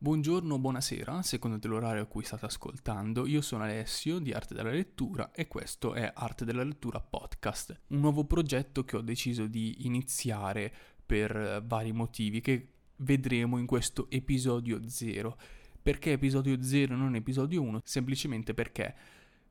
[0.00, 5.32] Buongiorno, buonasera, secondo l'orario a cui state ascoltando, io sono Alessio di Arte della Lettura
[5.32, 10.72] e questo è Arte della Lettura Podcast, un nuovo progetto che ho deciso di iniziare
[11.04, 15.36] per vari motivi che vedremo in questo episodio 0.
[15.82, 17.80] Perché episodio 0 e non episodio 1?
[17.82, 18.94] Semplicemente perché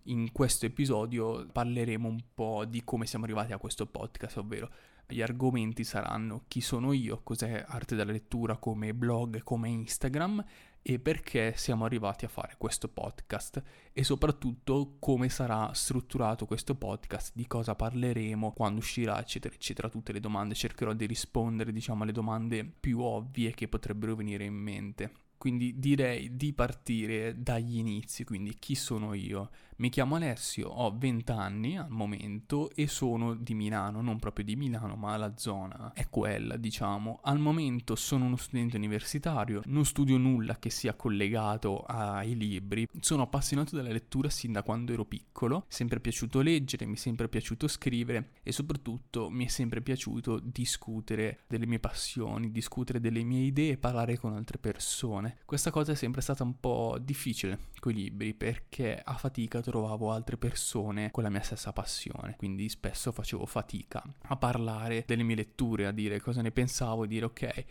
[0.03, 4.71] in questo episodio parleremo un po' di come siamo arrivati a questo podcast, ovvero
[5.07, 10.43] gli argomenti saranno chi sono io, cos'è arte della lettura come blog, come Instagram
[10.89, 17.33] e perché siamo arrivati a fare questo podcast e soprattutto come sarà strutturato questo podcast,
[17.35, 20.55] di cosa parleremo, quando uscirà, eccetera, eccetera, tutte le domande.
[20.55, 25.11] Cercherò di rispondere, diciamo, alle domande più ovvie che potrebbero venire in mente.
[25.37, 29.49] Quindi direi di partire dagli inizi, quindi chi sono io?
[29.79, 34.55] Mi chiamo Alessio, ho 20 anni al momento e sono di Milano, non proprio di
[34.55, 37.19] Milano, ma la zona è quella, diciamo.
[37.21, 42.87] Al momento sono uno studente universitario, non studio nulla che sia collegato ai libri.
[43.01, 47.29] Sono appassionato della lettura sin da quando ero piccolo, sempre piaciuto leggere, mi è sempre
[47.29, 53.43] piaciuto scrivere e soprattutto mi è sempre piaciuto discutere delle mie passioni, discutere delle mie
[53.43, 55.37] idee, parlare con altre persone.
[55.45, 60.11] Questa cosa è sempre stata un po' difficile con i libri perché a fatica trovavo
[60.11, 65.35] altre persone con la mia stessa passione, quindi spesso facevo fatica a parlare delle mie
[65.35, 67.65] letture, a dire cosa ne pensavo, a dire ok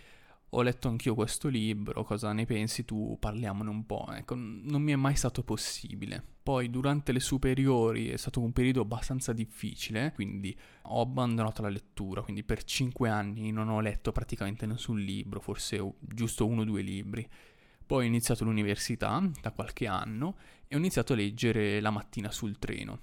[0.51, 3.17] ho letto anch'io questo libro, cosa ne pensi tu?
[3.19, 4.07] Parliamone un po'.
[4.13, 6.23] Ecco, non mi è mai stato possibile.
[6.43, 12.23] Poi durante le superiori è stato un periodo abbastanza difficile, quindi ho abbandonato la lettura,
[12.23, 16.83] quindi per 5 anni non ho letto praticamente nessun libro, forse giusto uno o due
[16.83, 17.29] libri.
[17.85, 20.37] Poi ho iniziato l'università da qualche anno
[20.69, 23.01] e ho iniziato a leggere la mattina sul treno.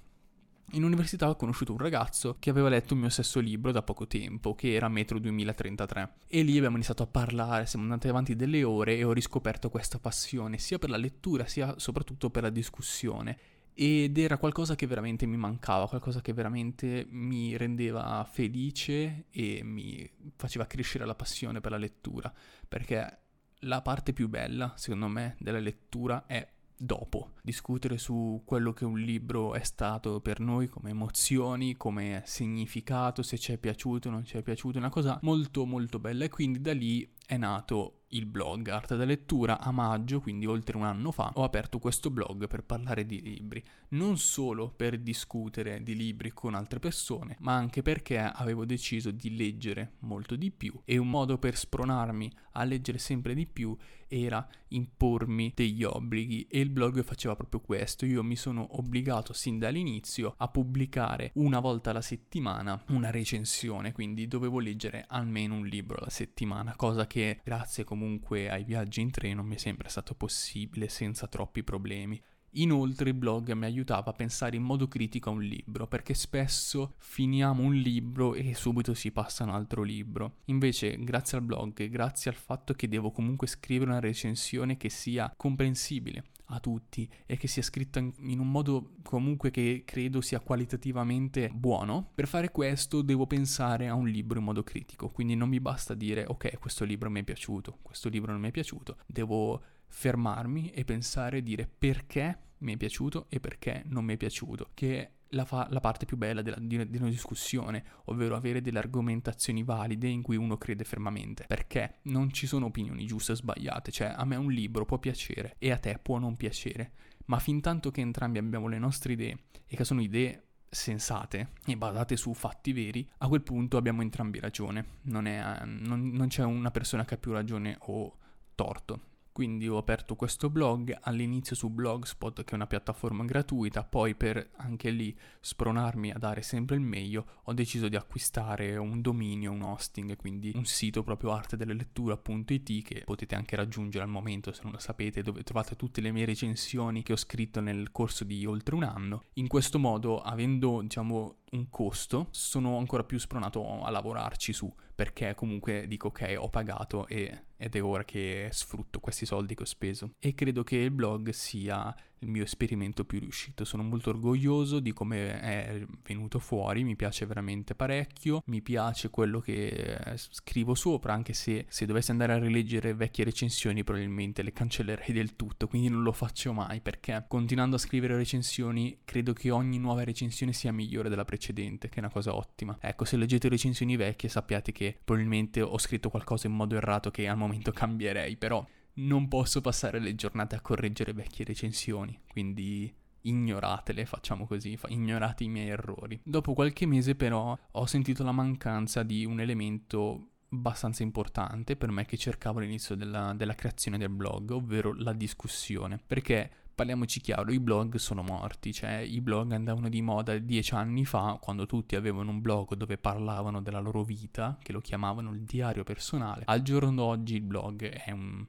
[0.72, 4.06] In università ho conosciuto un ragazzo che aveva letto il mio stesso libro da poco
[4.06, 6.14] tempo, che era Metro 2033.
[6.26, 10.00] E lì abbiamo iniziato a parlare, siamo andati avanti delle ore e ho riscoperto questa
[10.00, 13.38] passione, sia per la lettura sia soprattutto per la discussione.
[13.72, 20.08] Ed era qualcosa che veramente mi mancava, qualcosa che veramente mi rendeva felice e mi
[20.36, 22.32] faceva crescere la passione per la lettura.
[22.66, 23.18] Perché
[23.60, 26.53] la parte più bella, secondo me, della lettura è
[26.84, 33.22] dopo, discutere su quello che un libro è stato per noi come emozioni, come significato,
[33.22, 36.24] se ci è piaciuto o non ci è piaciuto, una cosa molto molto bella.
[36.24, 40.76] E quindi da lì è nato il blog Arte da Lettura a maggio, quindi oltre
[40.76, 45.82] un anno fa, ho aperto questo blog per parlare di libri, non solo per discutere
[45.82, 50.80] di libri con altre persone, ma anche perché avevo deciso di leggere molto di più
[50.84, 53.76] e un modo per spronarmi a leggere sempre di più
[54.06, 59.58] era impormi degli obblighi e il blog faceva proprio questo, io mi sono obbligato sin
[59.58, 65.98] dall'inizio a pubblicare una volta alla settimana una recensione, quindi dovevo leggere almeno un libro
[65.98, 70.14] alla settimana, cosa che grazie comunque comunque ai viaggi in treno mi è sempre stato
[70.14, 72.22] possibile senza troppi problemi.
[72.56, 76.94] Inoltre il blog mi aiutava a pensare in modo critico a un libro, perché spesso
[76.98, 80.36] finiamo un libro e subito si passa a un altro libro.
[80.46, 85.32] Invece, grazie al blog, grazie al fatto che devo comunque scrivere una recensione che sia
[85.36, 91.50] comprensibile a tutti e che sia scritta in un modo comunque che credo sia qualitativamente
[91.52, 95.60] buono, per fare questo devo pensare a un libro in modo critico, quindi non mi
[95.60, 99.62] basta dire ok questo libro mi è piaciuto, questo libro non mi è piaciuto, devo
[99.94, 104.70] fermarmi e pensare e dire perché mi è piaciuto e perché non mi è piaciuto,
[104.74, 108.78] che la, fa- la parte più bella della, di, di, una discussione, ovvero avere delle
[108.78, 113.92] argomentazioni valide in cui uno crede fermamente, perché non ci sono opinioni giuste o sbagliate,
[113.92, 116.92] cioè a me un libro può piacere e a te può non piacere,
[117.26, 121.76] ma fin tanto che entrambi abbiamo le nostre idee e che sono idee sensate e
[121.76, 126.42] basate su fatti veri, a quel punto abbiamo entrambi ragione, non, è, non, non c'è
[126.42, 128.16] una persona che ha più ragione o
[128.56, 129.12] torto.
[129.34, 134.50] Quindi ho aperto questo blog all'inizio su Blogspot che è una piattaforma gratuita, poi per
[134.58, 139.62] anche lì spronarmi a dare sempre il meglio ho deciso di acquistare un dominio, un
[139.62, 144.78] hosting, quindi un sito proprio artedellelettura.it che potete anche raggiungere al momento se non lo
[144.78, 148.84] sapete dove trovate tutte le mie recensioni che ho scritto nel corso di oltre un
[148.84, 149.24] anno.
[149.32, 155.34] In questo modo avendo diciamo un costo, sono ancora più spronato a lavorarci su, perché
[155.34, 159.66] comunque dico ok, ho pagato e, ed è ora che sfrutto questi soldi che ho
[159.66, 160.10] speso.
[160.18, 163.64] E credo che il blog sia il mio esperimento più riuscito.
[163.64, 169.40] Sono molto orgoglioso di come è venuto fuori, mi piace veramente parecchio, mi piace quello
[169.40, 174.52] che eh, scrivo sopra, anche se se dovessi andare a rileggere vecchie recensioni probabilmente le
[174.52, 179.50] cancellerei del tutto, quindi non lo faccio mai perché continuando a scrivere recensioni credo che
[179.50, 182.76] ogni nuova recensione sia migliore della precedente, che è una cosa ottima.
[182.80, 187.28] Ecco, se leggete recensioni vecchie sappiate che probabilmente ho scritto qualcosa in modo errato che
[187.28, 188.64] al momento cambierei, però
[188.94, 192.92] non posso passare le giornate a correggere vecchie recensioni, quindi
[193.22, 196.20] ignoratele, facciamo così, ignorate i miei errori.
[196.22, 202.04] Dopo qualche mese però ho sentito la mancanza di un elemento abbastanza importante per me
[202.04, 207.60] che cercavo all'inizio della, della creazione del blog, ovvero la discussione, perché parliamoci chiaro, i
[207.60, 212.30] blog sono morti, cioè i blog andavano di moda dieci anni fa, quando tutti avevano
[212.30, 216.42] un blog dove parlavano della loro vita, che lo chiamavano il diario personale.
[216.46, 218.44] Al giorno d'oggi il blog è un,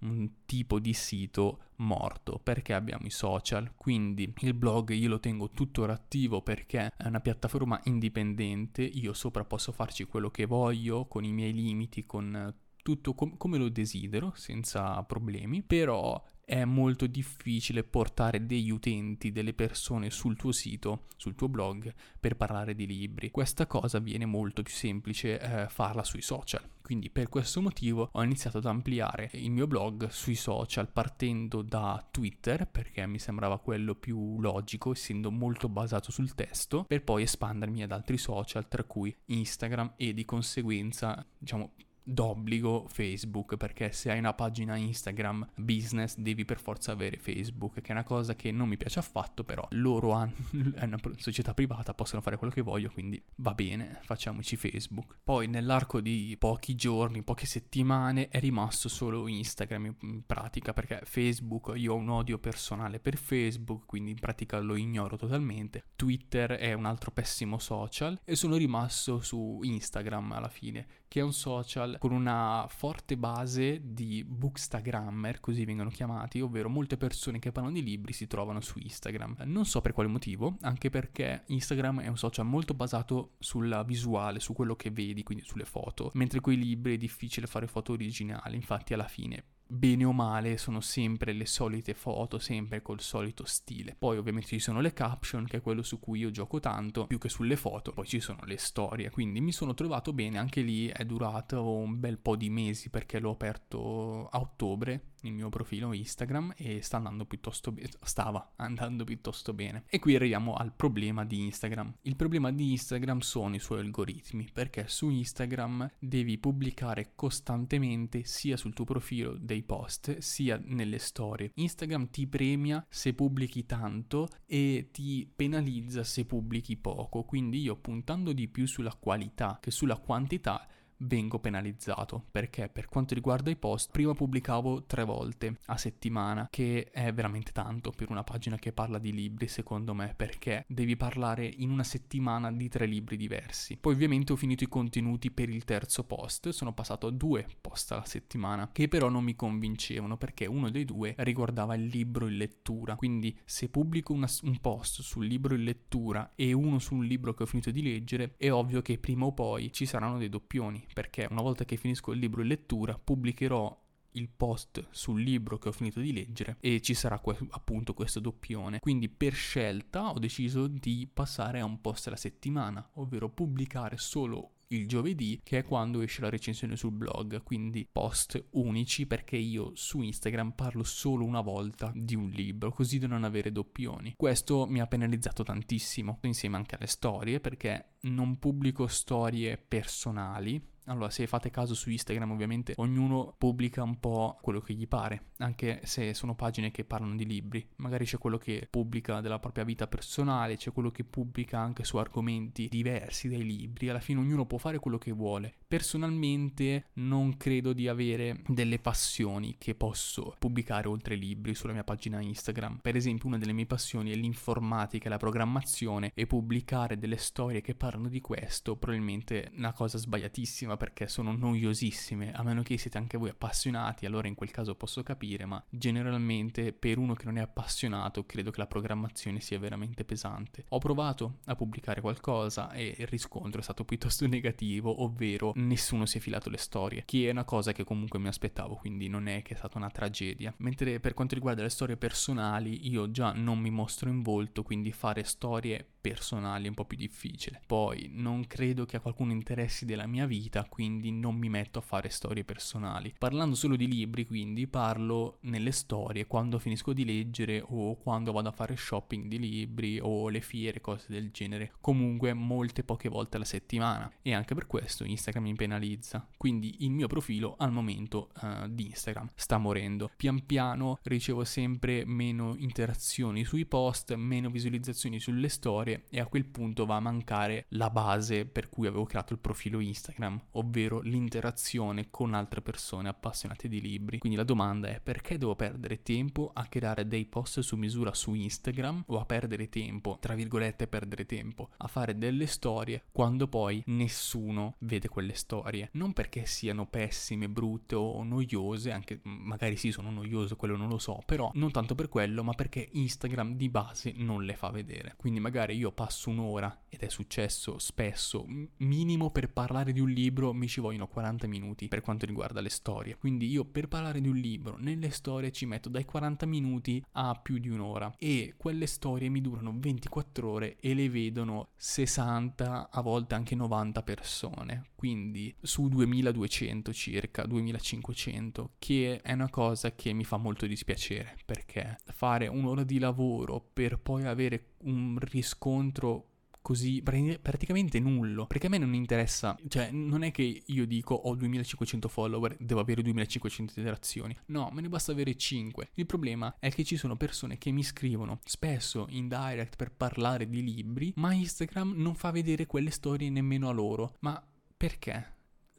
[0.00, 3.72] un tipo di sito morto perché abbiamo i social.
[3.74, 8.82] Quindi il blog io lo tengo tuttora attivo perché è una piattaforma indipendente.
[8.82, 13.58] Io sopra posso farci quello che voglio con i miei limiti con tutto com- come
[13.58, 15.62] lo desidero senza problemi.
[15.62, 21.92] Però è molto difficile portare degli utenti, delle persone sul tuo sito, sul tuo blog,
[22.20, 23.30] per parlare di libri.
[23.30, 26.62] Questa cosa viene molto più semplice eh, farla sui social.
[26.84, 32.06] Quindi per questo motivo ho iniziato ad ampliare il mio blog sui social partendo da
[32.10, 37.84] Twitter perché mi sembrava quello più logico essendo molto basato sul testo per poi espandermi
[37.84, 41.72] ad altri social tra cui Instagram e di conseguenza diciamo
[42.04, 47.88] d'obbligo Facebook perché se hai una pagina Instagram business devi per forza avere Facebook che
[47.88, 50.32] è una cosa che non mi piace affatto però loro hanno
[50.76, 55.16] è una società privata possono fare quello che voglio quindi va bene facciamoci Facebook.
[55.24, 61.72] Poi nell'arco di pochi giorni poche settimane è rimasto solo Instagram in pratica perché Facebook
[61.76, 65.84] io ho un odio personale per Facebook quindi in pratica lo ignoro totalmente.
[65.96, 71.22] Twitter è un altro pessimo social e sono rimasto su Instagram alla fine che è
[71.22, 77.52] un social con una forte base di bookstagrammer, così vengono chiamati, ovvero molte persone che
[77.52, 79.36] parlano di libri si trovano su Instagram.
[79.44, 84.40] Non so per quale motivo, anche perché Instagram è un social molto basato sulla visuale,
[84.40, 87.92] su quello che vedi, quindi sulle foto, mentre con i libri è difficile fare foto
[87.92, 93.44] originali, infatti alla fine bene o male sono sempre le solite foto, sempre col solito
[93.44, 93.94] stile.
[93.98, 97.18] Poi ovviamente ci sono le caption, che è quello su cui io gioco tanto, più
[97.18, 100.86] che sulle foto, poi ci sono le storie, quindi mi sono trovato bene, anche lì
[100.88, 105.92] è durato un bel po' di mesi perché l'ho aperto a ottobre il mio profilo
[105.92, 109.84] Instagram e sta andando piuttosto bene, stava andando piuttosto bene.
[109.88, 111.94] E qui arriviamo al problema di Instagram.
[112.02, 118.56] Il problema di Instagram sono i suoi algoritmi, perché su Instagram devi pubblicare costantemente sia
[118.56, 121.50] sul tuo profilo post sia nelle storie.
[121.54, 128.32] Instagram ti premia se pubblichi tanto e ti penalizza se pubblichi poco, quindi io puntando
[128.32, 130.66] di più sulla qualità che sulla quantità
[131.06, 136.90] vengo penalizzato perché per quanto riguarda i post prima pubblicavo tre volte a settimana che
[136.90, 141.46] è veramente tanto per una pagina che parla di libri secondo me perché devi parlare
[141.46, 143.76] in una settimana di tre libri diversi.
[143.76, 147.92] Poi ovviamente ho finito i contenuti per il terzo post sono passato a due post
[147.92, 152.36] alla settimana che però non mi convincevano perché uno dei due riguardava il libro in
[152.36, 152.96] lettura.
[152.96, 157.34] Quindi se pubblico una, un post sul libro in lettura e uno su un libro
[157.34, 160.84] che ho finito di leggere è ovvio che prima o poi ci saranno dei doppioni
[160.94, 163.82] perché una volta che finisco il libro in lettura pubblicherò
[164.16, 168.20] il post sul libro che ho finito di leggere e ci sarà que- appunto questo
[168.20, 168.78] doppione.
[168.80, 174.50] Quindi per scelta ho deciso di passare a un post alla settimana, ovvero pubblicare solo
[174.68, 179.72] il giovedì, che è quando esce la recensione sul blog, quindi post unici perché io
[179.74, 184.14] su Instagram parlo solo una volta di un libro, così da non avere doppioni.
[184.16, 191.10] Questo mi ha penalizzato tantissimo, insieme anche alle storie, perché non pubblico storie personali, allora,
[191.10, 195.80] se fate caso su Instagram, ovviamente ognuno pubblica un po' quello che gli pare, anche
[195.84, 197.66] se sono pagine che parlano di libri.
[197.76, 201.96] Magari c'è quello che pubblica della propria vita personale, c'è quello che pubblica anche su
[201.96, 203.88] argomenti diversi dai libri.
[203.88, 205.54] Alla fine ognuno può fare quello che vuole.
[205.66, 212.20] Personalmente non credo di avere delle passioni che posso pubblicare oltre libri sulla mia pagina
[212.20, 212.80] Instagram.
[212.82, 217.74] Per esempio, una delle mie passioni è l'informatica la programmazione e pubblicare delle storie che
[217.74, 222.98] parlano di questo probabilmente una cosa sbagliatissima problema perché sono noiosissime, a meno che siete
[222.98, 227.38] anche voi appassionati, allora in quel caso posso capire, ma generalmente per uno che non
[227.38, 230.64] è appassionato credo che la programmazione sia veramente pesante.
[230.68, 236.18] Ho provato a pubblicare qualcosa e il riscontro è stato piuttosto negativo, ovvero nessuno si
[236.18, 239.42] è filato le storie, che è una cosa che comunque mi aspettavo, quindi non è
[239.42, 240.52] che è stata una tragedia.
[240.58, 244.92] Mentre per quanto riguarda le storie personali, io già non mi mostro in volto, quindi
[244.92, 247.62] fare storie personali è un po' più difficile.
[247.64, 251.82] Poi non credo che a qualcuno interessi della mia vita, quindi non mi metto a
[251.82, 253.14] fare storie personali.
[253.18, 258.50] Parlando solo di libri, quindi parlo nelle storie quando finisco di leggere o quando vado
[258.50, 261.72] a fare shopping di libri o le fiere, cose del genere.
[261.80, 266.28] Comunque molte poche volte alla settimana e anche per questo Instagram mi penalizza.
[266.36, 270.10] Quindi il mio profilo al momento uh, di Instagram sta morendo.
[270.14, 276.44] Pian piano ricevo sempre meno interazioni sui post, meno visualizzazioni sulle storie e a quel
[276.46, 282.08] punto va a mancare la base per cui avevo creato il profilo Instagram, ovvero l'interazione
[282.10, 284.18] con altre persone appassionate di libri.
[284.18, 288.34] Quindi la domanda è perché devo perdere tempo a creare dei post su misura su
[288.34, 293.82] Instagram o a perdere tempo, tra virgolette perdere tempo, a fare delle storie quando poi
[293.86, 295.88] nessuno vede quelle storie.
[295.92, 300.98] Non perché siano pessime, brutte o noiose, anche magari sì sono noiose, quello non lo
[300.98, 305.14] so, però non tanto per quello, ma perché Instagram di base non le fa vedere.
[305.16, 308.46] Quindi magari io passo un'ora, ed è successo spesso,
[308.78, 312.70] minimo per parlare di un libro mi ci vogliono 40 minuti per quanto riguarda le
[312.70, 313.16] storie.
[313.16, 317.34] Quindi io per parlare di un libro, nelle storie ci metto dai 40 minuti a
[317.34, 323.00] più di un'ora e quelle storie mi durano 24 ore e le vedono 60, a
[323.00, 324.84] volte anche 90 persone.
[325.04, 331.98] Quindi su 2200 circa, 2500, che è una cosa che mi fa molto dispiacere perché
[332.06, 336.28] fare un'ora di lavoro per poi avere un riscontro
[336.62, 338.46] così praticamente nullo.
[338.46, 342.80] Perché a me non interessa, cioè non è che io dico ho 2500 follower, devo
[342.80, 344.34] avere 2500 interazioni.
[344.46, 345.90] No, me ne basta avere 5.
[345.96, 350.48] Il problema è che ci sono persone che mi scrivono spesso in direct per parlare
[350.48, 354.16] di libri, ma Instagram non fa vedere quelle storie nemmeno a loro.
[354.20, 354.42] Ma
[354.84, 355.33] perché?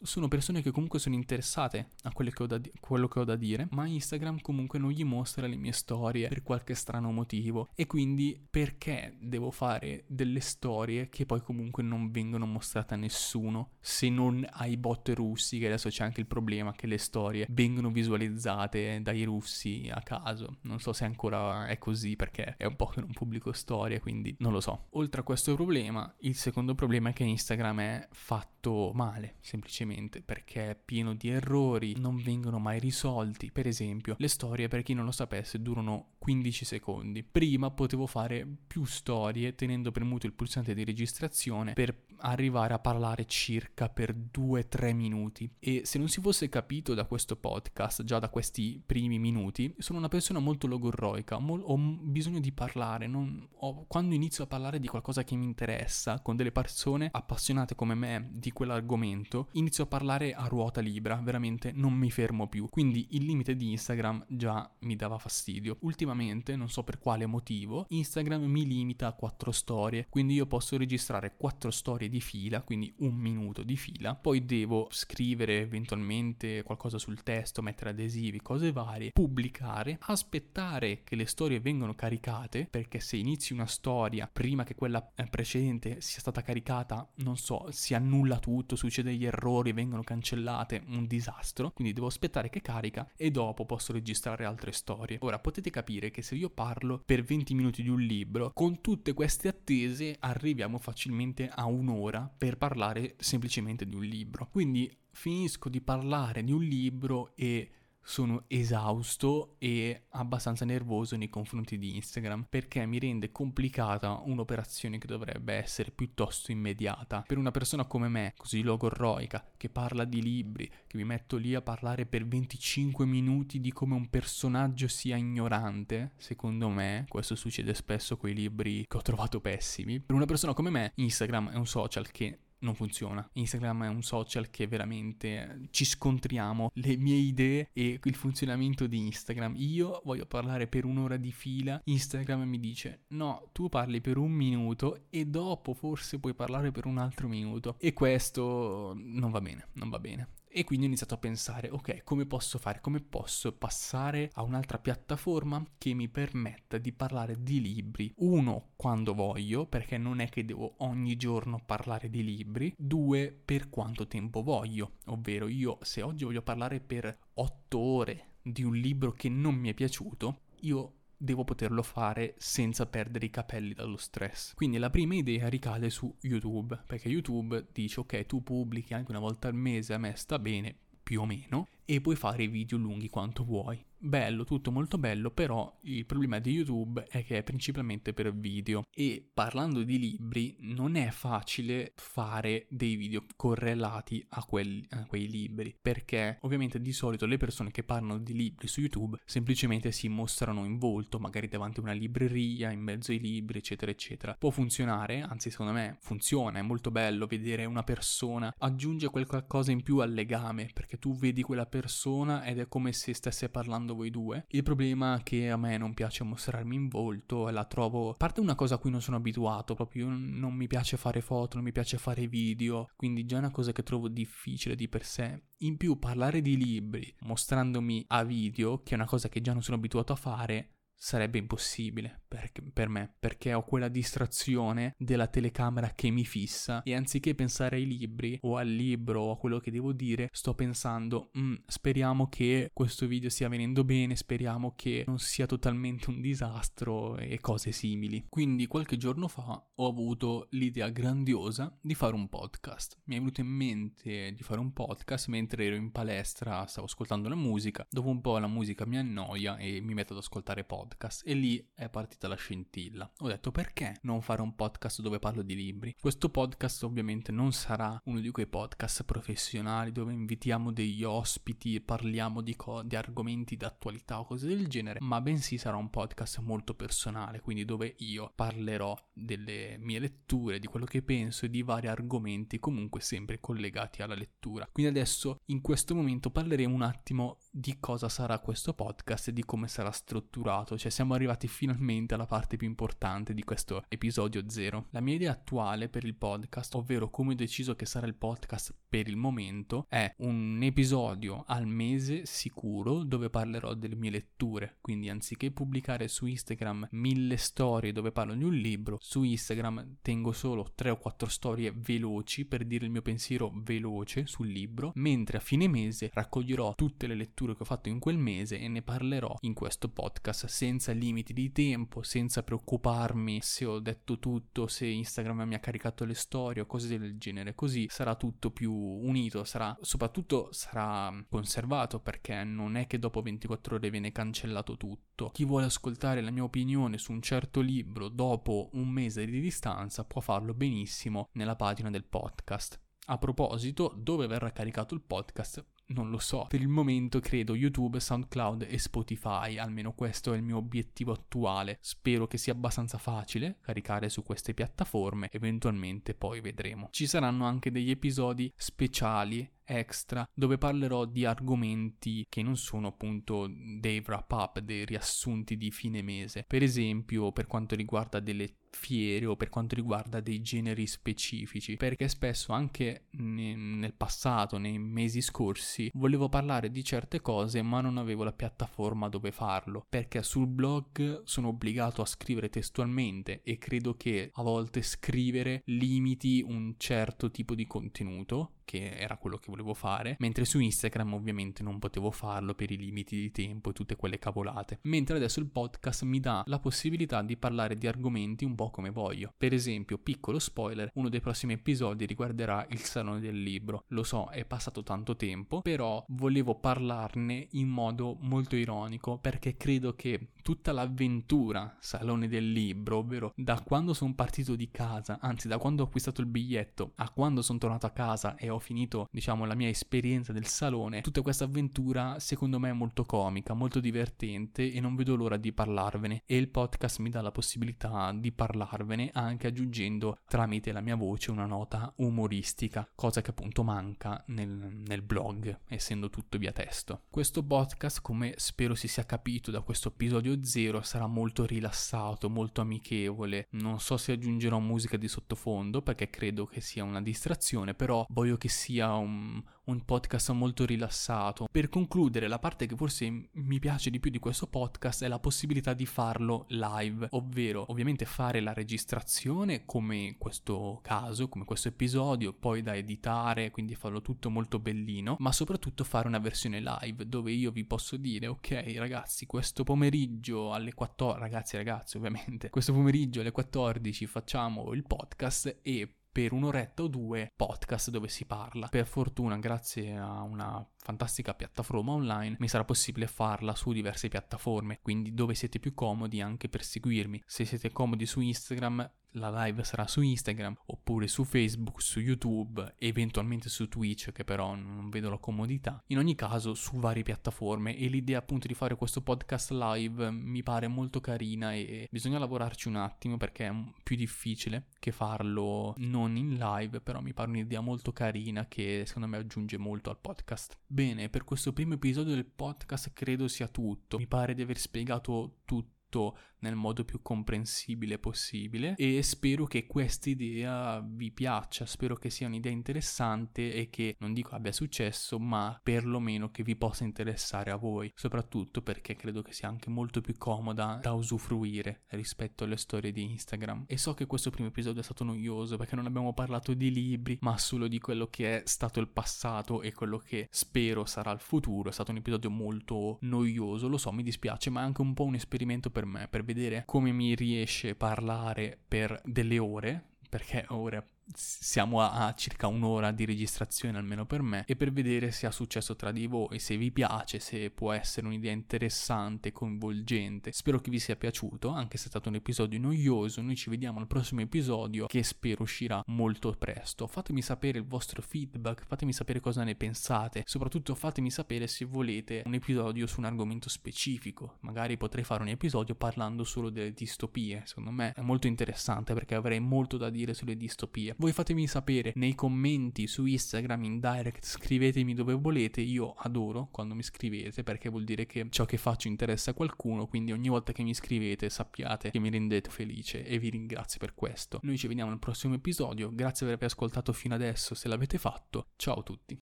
[0.05, 3.67] Sono persone che comunque sono interessate a quello che, di- quello che, ho da dire,
[3.71, 7.69] ma Instagram comunque non gli mostra le mie storie per qualche strano motivo.
[7.75, 13.71] E quindi perché devo fare delle storie che poi comunque non vengono mostrate a nessuno,
[13.79, 17.89] se non ai bot russi, che adesso c'è anche il problema che le storie vengono
[17.89, 20.57] visualizzate dai russi a caso.
[20.61, 24.35] Non so se ancora è così perché è un po' che non pubblico storie, quindi
[24.39, 24.87] non lo so.
[24.91, 30.21] Oltre a questo problema, il secondo problema è che Instagram è fatto male, semplicemente semplicemente
[30.21, 33.51] perché è pieno di errori, non vengono mai risolti.
[33.51, 37.23] Per esempio, le storie, per chi non lo sapesse, durano 15 secondi.
[37.23, 43.25] Prima potevo fare più storie tenendo premuto il pulsante di registrazione per arrivare a parlare
[43.25, 45.49] circa per 2-3 minuti.
[45.59, 49.99] E se non si fosse capito da questo podcast, già da questi primi minuti, sono
[49.99, 53.07] una persona molto logorroica, mo- ho bisogno di parlare.
[53.07, 57.75] Non, ho, quando inizio a parlare di qualcosa che mi interessa, con delle persone appassionate
[57.75, 62.67] come me di quell'argomento, inizio a parlare a ruota libera, veramente non mi fermo più.
[62.69, 65.77] Quindi il limite di Instagram già mi dava fastidio.
[65.81, 70.77] Ultimamente, non so per quale motivo, Instagram mi limita a 4 storie, quindi io posso
[70.77, 76.97] registrare 4 storie di fila, quindi un minuto di fila, poi devo scrivere eventualmente qualcosa
[76.97, 83.17] sul testo, mettere adesivi, cose varie, pubblicare, aspettare che le storie vengano caricate, perché se
[83.17, 88.39] inizi una storia prima che quella eh, precedente sia stata caricata, non so, si annulla
[88.39, 93.65] tutto, succede gli errori, vengono cancellate, un disastro, quindi devo aspettare che carica e dopo
[93.65, 95.17] posso registrare altre storie.
[95.21, 99.13] Ora potete capire che se io parlo per 20 minuti di un libro, con tutte
[99.13, 104.47] queste attese arriviamo facilmente a un'ora per parlare semplicemente di un libro.
[104.49, 107.69] Quindi finisco di parlare di un libro e
[108.07, 115.07] sono esausto e abbastanza nervoso nei confronti di Instagram perché mi rende complicata un'operazione che
[115.07, 117.23] dovrebbe essere piuttosto immediata.
[117.25, 121.55] Per una persona come me, così logorroica, che parla di libri, che mi metto lì
[121.55, 127.73] a parlare per 25 minuti di come un personaggio sia ignorante, secondo me, questo succede
[127.73, 129.99] spesso con i libri che ho trovato pessimi.
[129.99, 133.27] Per una persona come me, Instagram è un social che non funziona.
[133.33, 138.97] Instagram è un social che veramente ci scontriamo le mie idee e il funzionamento di
[139.05, 139.53] Instagram.
[139.57, 144.31] Io voglio parlare per un'ora di fila, Instagram mi dice no, tu parli per un
[144.31, 147.75] minuto e dopo forse puoi parlare per un altro minuto.
[147.79, 150.27] E questo non va bene, non va bene.
[150.57, 152.79] E quindi ho iniziato a pensare, ok, come posso fare?
[152.79, 158.13] Come posso passare a un'altra piattaforma che mi permetta di parlare di libri?
[158.19, 162.73] Uno, quando voglio, perché non è che devo ogni giorno parlare di libri.
[162.77, 164.93] Due, per quanto tempo voglio.
[165.07, 169.67] Ovvero io, se oggi voglio parlare per otto ore di un libro che non mi
[169.67, 170.93] è piaciuto, io
[171.25, 174.53] devo poterlo fare senza perdere i capelli dallo stress.
[174.53, 179.19] Quindi la prima idea ricade su YouTube, perché YouTube dice ok, tu pubblichi anche una
[179.19, 183.09] volta al mese, a me sta bene, più o meno, e puoi fare video lunghi
[183.09, 188.13] quanto vuoi bello, tutto molto bello, però il problema di YouTube è che è principalmente
[188.13, 194.85] per video e parlando di libri non è facile fare dei video correlati a, quelli,
[194.91, 199.17] a quei libri perché ovviamente di solito le persone che parlano di libri su YouTube
[199.25, 203.91] semplicemente si mostrano in volto, magari davanti a una libreria, in mezzo ai libri, eccetera,
[203.91, 204.35] eccetera.
[204.37, 209.81] Può funzionare, anzi secondo me funziona, è molto bello vedere una persona, aggiunge qualcosa in
[209.81, 214.11] più al legame perché tu vedi quella persona ed è come se stesse parlando voi
[214.11, 214.45] due.
[214.49, 218.11] Il problema è che a me non piace mostrarmi in volto e la trovo...
[218.11, 221.55] A parte una cosa a cui non sono abituato, proprio non mi piace fare foto,
[221.55, 225.03] non mi piace fare video, quindi già è una cosa che trovo difficile di per
[225.03, 225.41] sé.
[225.59, 229.63] In più parlare di libri mostrandomi a video, che è una cosa che già non
[229.63, 235.91] sono abituato a fare, sarebbe impossibile per, per, me perché ho quella distrazione della telecamera
[235.93, 239.71] che mi fissa e anziché pensare ai libri o al libro o a quello che
[239.71, 245.19] devo dire sto pensando mm, speriamo che questo video stia venendo bene speriamo che non
[245.19, 248.25] sia totalmente un disastro e cose simili.
[248.29, 252.99] Quindi qualche giorno fa ho avuto l'idea grandiosa di fare un podcast.
[253.05, 257.29] Mi è venuto in mente di fare un podcast mentre ero in palestra stavo ascoltando
[257.29, 257.85] la musica.
[257.89, 261.33] Dopo un po' la musica mi annoia e mi metto ad ascoltare podcast podcast e
[261.33, 263.11] lì è partita la scintilla.
[263.19, 265.95] Ho detto perché non fare un podcast dove parlo di libri?
[265.99, 271.81] Questo podcast ovviamente non sarà uno di quei podcast professionali dove invitiamo degli ospiti e
[271.81, 276.39] parliamo di, co- di argomenti d'attualità o cose del genere, ma bensì sarà un podcast
[276.39, 281.63] molto personale, quindi dove io parlerò delle mie letture, di quello che penso e di
[281.63, 284.69] vari argomenti comunque sempre collegati alla lettura.
[284.71, 289.43] Quindi adesso in questo momento parleremo un attimo di cosa sarà questo podcast e di
[289.43, 294.87] come sarà strutturato cioè siamo arrivati finalmente alla parte più importante di questo episodio zero.
[294.91, 298.73] La mia idea attuale per il podcast, ovvero come ho deciso che sarà il podcast
[298.95, 305.09] per il momento, è un episodio al mese sicuro dove parlerò delle mie letture, quindi
[305.09, 310.71] anziché pubblicare su Instagram mille storie dove parlo di un libro, su Instagram tengo solo
[310.75, 315.41] tre o quattro storie veloci per dire il mio pensiero veloce sul libro, mentre a
[315.41, 319.35] fine mese raccoglierò tutte le letture che ho fatto in quel mese e ne parlerò
[319.41, 325.41] in questo podcast senza limiti di tempo, senza preoccuparmi se ho detto tutto, se Instagram
[325.41, 327.55] mi ha caricato le storie o cose del genere.
[327.55, 333.75] Così sarà tutto più unito, sarà soprattutto sarà conservato perché non è che dopo 24
[333.75, 335.29] ore viene cancellato tutto.
[335.31, 340.03] Chi vuole ascoltare la mia opinione su un certo libro dopo un mese di distanza
[340.05, 342.81] può farlo benissimo nella pagina del podcast.
[343.07, 346.45] A proposito, dove verrà caricato il podcast non lo so.
[346.47, 351.77] Per il momento credo YouTube, SoundCloud e Spotify, almeno questo è il mio obiettivo attuale.
[351.81, 356.89] Spero che sia abbastanza facile caricare su queste piattaforme, eventualmente poi vedremo.
[356.91, 363.49] Ci saranno anche degli episodi speciali extra dove parlerò di argomenti che non sono appunto
[363.79, 366.43] dei wrap up, dei riassunti di fine mese.
[366.47, 372.07] Per esempio, per quanto riguarda delle fiere o per quanto riguarda dei generi specifici, perché
[372.07, 377.97] spesso anche ne- nel passato, nei mesi scorsi, volevo parlare di certe cose ma non
[377.97, 383.95] avevo la piattaforma dove farlo, perché sul blog sono obbligato a scrivere testualmente e credo
[383.95, 389.73] che a volte scrivere limiti un certo tipo di contenuto che era quello che volevo
[389.73, 393.95] fare, mentre su Instagram ovviamente non potevo farlo per i limiti di tempo e tutte
[393.95, 394.79] quelle cavolate.
[394.83, 398.89] Mentre adesso il podcast mi dà la possibilità di parlare di argomenti un po' come
[398.89, 399.33] voglio.
[399.37, 403.83] Per esempio, piccolo spoiler, uno dei prossimi episodi riguarderà il salone del libro.
[403.89, 409.93] Lo so, è passato tanto tempo, però volevo parlarne in modo molto ironico perché credo
[409.93, 415.57] che tutta l'avventura salone del libro, ovvero da quando sono partito di casa, anzi da
[415.57, 419.45] quando ho acquistato il biglietto a quando sono tornato a casa e ho finito, diciamo,
[419.45, 424.71] la mia esperienza del salone, tutta questa avventura secondo me è molto comica, molto divertente
[424.71, 429.09] e non vedo l'ora di parlarvene e il podcast mi dà la possibilità di parlarvene
[429.13, 435.01] anche aggiungendo tramite la mia voce una nota umoristica, cosa che appunto manca nel, nel
[435.01, 437.03] blog, essendo tutto via testo.
[437.09, 442.61] Questo podcast, come spero si sia capito da questo episodio zero, sarà molto rilassato, molto
[442.61, 443.47] amichevole.
[443.51, 448.37] Non so se aggiungerò musica di sottofondo perché credo che sia una distrazione, però voglio
[448.37, 451.47] che che sia un, un podcast molto rilassato.
[451.51, 455.17] Per concludere, la parte che forse mi piace di più di questo podcast è la
[455.17, 462.33] possibilità di farlo live, ovvero ovviamente fare la registrazione come questo caso, come questo episodio,
[462.33, 467.31] poi da editare, quindi farlo tutto molto bellino, ma soprattutto fare una versione live dove
[467.31, 473.21] io vi posso dire ok ragazzi questo pomeriggio alle 14, ragazzi ragazzi ovviamente, questo pomeriggio
[473.21, 478.69] alle 14 facciamo il podcast e per un'oretta o due podcast dove si parla.
[478.69, 484.79] Per fortuna, grazie a una fantastica piattaforma online, mi sarà possibile farla su diverse piattaforme,
[484.81, 487.21] quindi dove siete più comodi anche per seguirmi.
[487.25, 492.75] Se siete comodi su Instagram, la live sarà su Instagram oppure su Facebook, su YouTube,
[492.77, 495.81] eventualmente su Twitch che però non vedo la comodità.
[495.87, 500.43] In ogni caso su varie piattaforme e l'idea appunto di fare questo podcast live mi
[500.43, 506.15] pare molto carina e bisogna lavorarci un attimo perché è più difficile che farlo non
[506.15, 510.57] in live, però mi pare un'idea molto carina che secondo me aggiunge molto al podcast.
[510.65, 513.97] Bene, per questo primo episodio del podcast credo sia tutto.
[513.97, 520.09] Mi pare di aver spiegato tutto nel modo più comprensibile possibile e spero che questa
[520.09, 525.59] idea vi piaccia, spero che sia un'idea interessante e che non dico abbia successo, ma
[525.61, 530.15] perlomeno che vi possa interessare a voi, soprattutto perché credo che sia anche molto più
[530.17, 533.65] comoda da usufruire rispetto alle storie di Instagram.
[533.67, 537.17] E so che questo primo episodio è stato noioso perché non abbiamo parlato di libri,
[537.21, 541.19] ma solo di quello che è stato il passato e quello che spero sarà il
[541.19, 541.69] futuro.
[541.69, 545.05] È stato un episodio molto noioso, lo so, mi dispiace, ma è anche un po'
[545.05, 550.45] un esperimento per me, per vedere vedere come mi riesce parlare per delle ore, perché
[550.49, 555.27] ora siamo a, a, circa un'ora di registrazione almeno per me e per vedere se
[555.27, 560.31] ha successo tra di voi, se vi piace, se può essere un'idea interessante, coinvolgente.
[560.31, 563.21] Spero che vi sia piaciuto, anche se è stato un episodio noioso.
[563.21, 566.87] Noi ci vediamo al prossimo episodio che spero uscirà molto presto.
[566.87, 572.23] Fatemi sapere il vostro feedback, fatemi sapere cosa ne pensate, soprattutto fatemi sapere se volete
[572.25, 574.37] un episodio su un argomento specifico.
[574.41, 577.43] Magari potrei fare un episodio parlando solo delle distopie.
[577.45, 580.94] Secondo me è molto interessante perché avrei molto da dire sulle distopie.
[580.97, 585.61] Voi fatemi sapere nei commenti su Instagram, in direct, scrivetemi dove volete.
[585.61, 589.87] Io adoro quando mi scrivete perché vuol dire che ciò che faccio interessa a qualcuno.
[589.87, 593.93] Quindi ogni volta che mi scrivete sappiate che mi rendete felice e vi ringrazio per
[593.93, 594.39] questo.
[594.43, 595.91] Noi ci vediamo al prossimo episodio.
[595.93, 598.47] Grazie per aver ascoltato fino adesso se l'avete fatto.
[598.55, 599.13] Ciao a tutti.